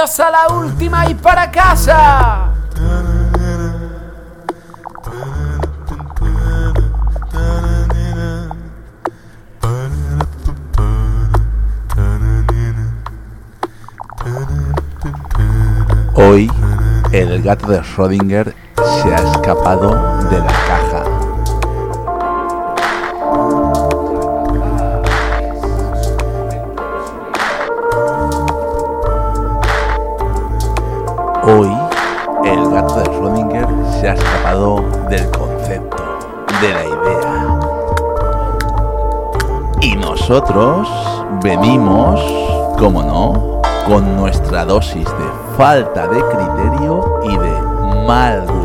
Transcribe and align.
A 0.00 0.30
la 0.30 0.54
última 0.54 1.10
y 1.10 1.14
para 1.16 1.50
casa. 1.50 2.52
Hoy, 16.14 16.48
el 17.10 17.42
gato 17.42 17.66
de 17.66 17.80
Schrödinger 17.80 18.54
se 19.02 19.12
ha 19.12 19.16
escapado 19.16 19.88
de 20.30 20.38
la 20.38 20.67
nosotros 40.28 40.86
venimos, 41.42 42.20
como 42.78 43.02
no, 43.02 43.62
con 43.86 44.14
nuestra 44.14 44.66
dosis 44.66 45.06
de 45.06 45.56
falta 45.56 46.06
de 46.06 46.20
criterio 46.20 47.20
y 47.24 47.34
de 47.34 48.06
mal 48.06 48.57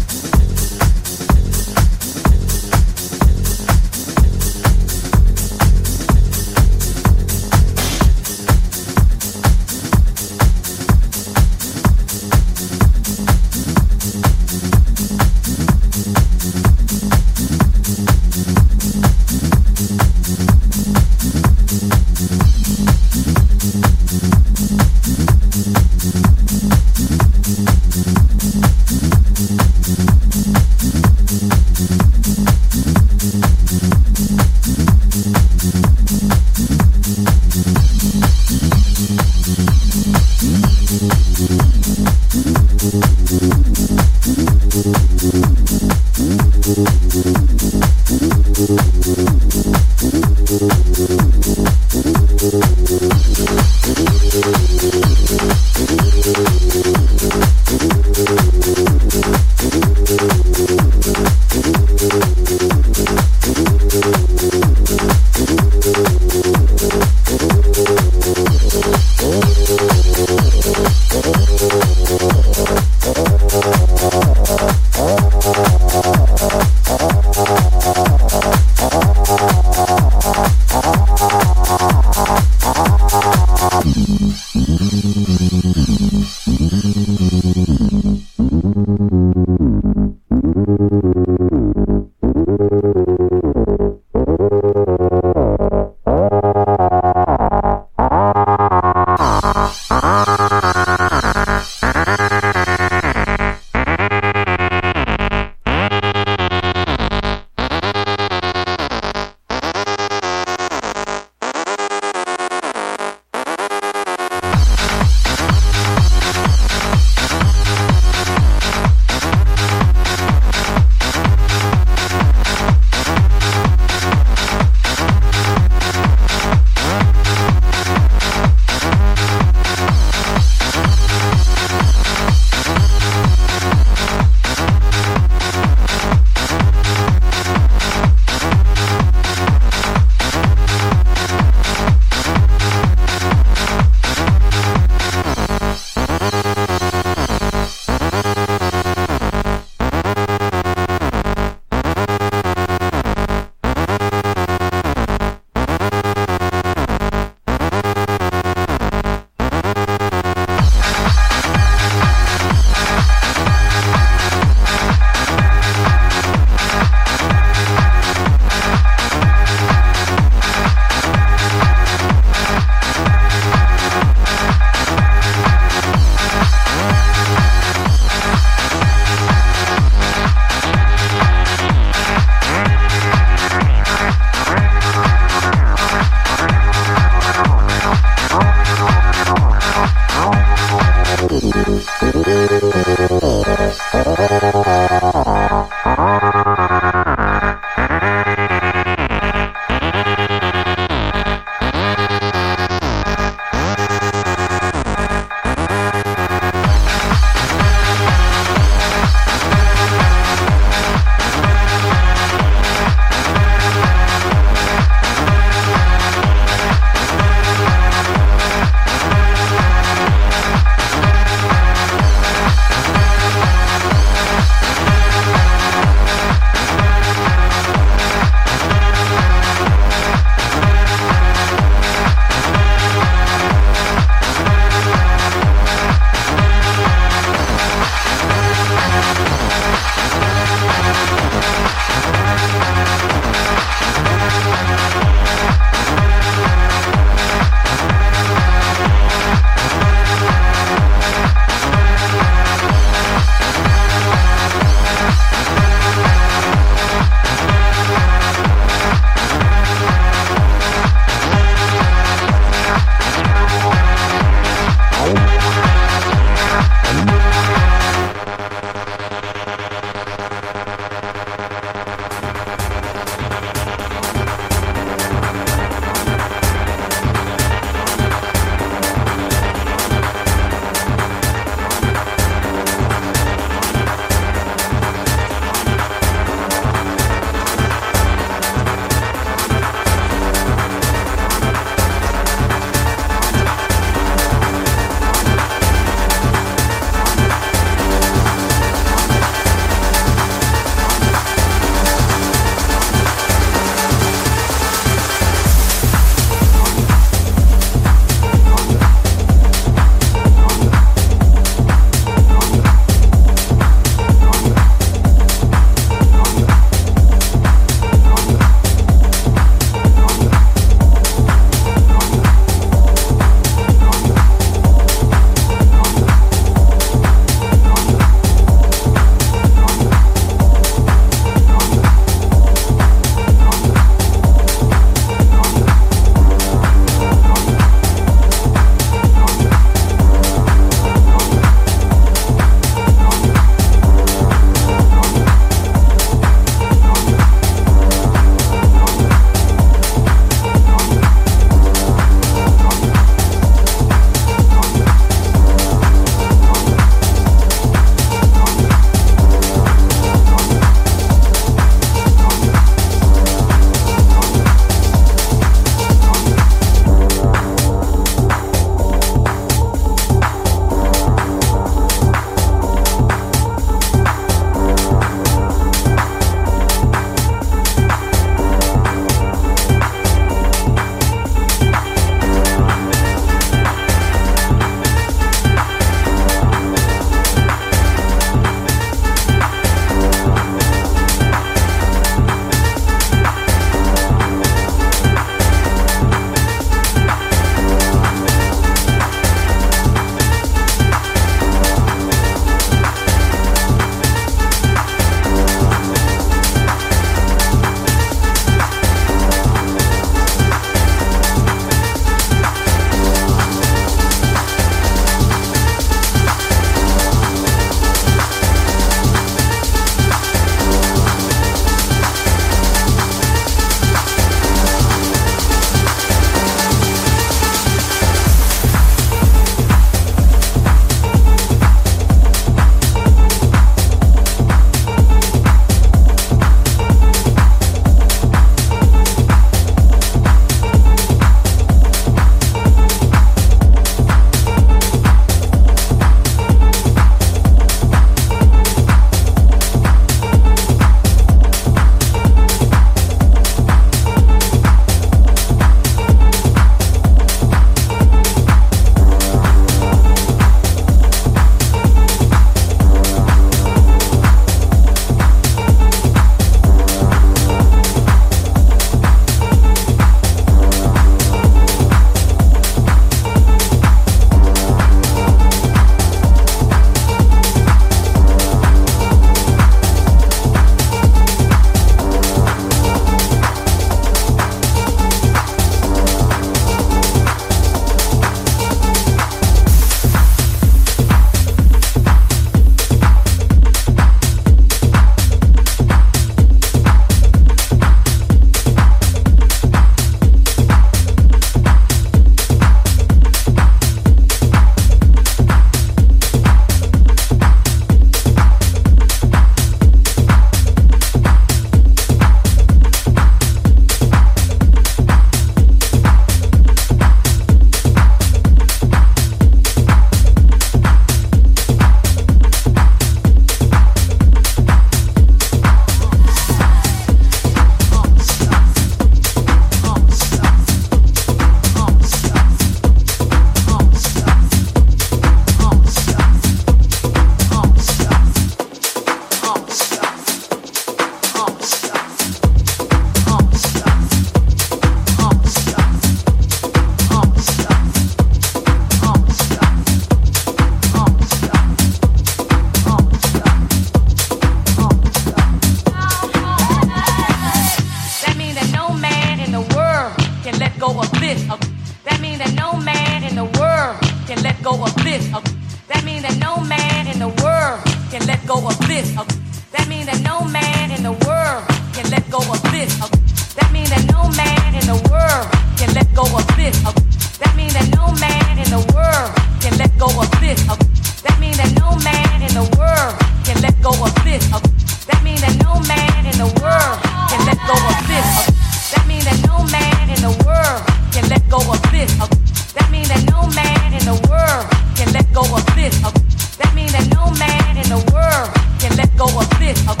go 599.21 599.39
a 599.39 599.59
bit 599.59 600.00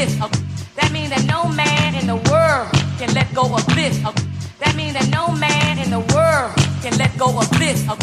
this. 0.00 0.20
Uh, 0.20 0.28
that 0.76 0.90
means 0.92 1.10
that 1.10 1.24
no 1.28 1.44
man 1.52 1.94
in 1.94 2.06
the 2.06 2.16
world 2.32 2.66
can 2.96 3.12
let 3.12 3.28
go 3.34 3.44
of 3.52 3.64
this. 3.76 4.00
Uh, 4.00 4.12
that 4.60 4.72
means 4.74 4.94
that 4.94 5.08
no 5.12 5.28
man 5.36 5.76
in 5.76 5.90
the 5.90 6.00
world 6.16 6.50
can 6.80 6.96
let 6.96 7.12
go 7.18 7.28
of 7.36 7.48
this. 7.60 7.84
Uh, 7.84 7.96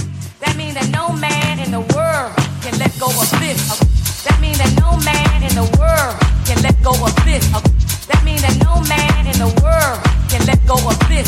that 0.43 0.53
means 0.55 0.75
that 0.77 0.89
no 0.93 1.10
man 1.17 1.57
in 1.57 1.71
the 1.71 1.81
world 1.97 2.29
can 2.62 2.77
let 2.77 2.93
go 3.01 3.10
of 3.10 3.29
this. 3.41 3.57
That 4.25 4.38
means 4.38 4.60
that 4.62 4.71
no 4.77 4.93
man 5.01 5.41
in 5.41 5.53
the 5.57 5.65
world 5.79 6.13
can 6.45 6.62
let 6.62 6.77
go 6.86 6.93
of 6.93 7.13
this. 7.25 7.45
That 8.05 8.21
means 8.21 8.41
that 8.45 8.55
no 8.62 8.77
man 8.86 9.25
in 9.25 9.38
the 9.41 9.51
world 9.65 9.97
can 10.29 10.45
let 10.45 10.62
go 10.69 10.77
of 10.77 10.97
this. 11.10 11.27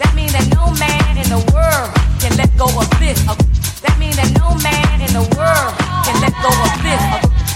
That 0.00 0.12
means 0.12 0.32
that 0.36 0.46
no 0.52 0.68
man 0.76 1.16
in 1.16 1.28
the 1.32 1.40
world 1.56 1.88
can 2.20 2.36
let 2.36 2.52
go 2.60 2.68
of 2.76 2.88
this. 3.00 3.20
That 3.80 3.96
means 3.96 4.16
that 4.20 4.28
no 4.36 4.52
man 4.60 5.00
in 5.00 5.12
the 5.16 5.24
world 5.32 5.72
can 6.04 6.16
let 6.20 6.34
go 6.44 6.52
of 6.52 6.72
this. 6.84 7.33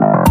Uh-huh. 0.00 0.27